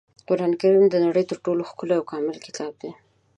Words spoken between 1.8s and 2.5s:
او کامل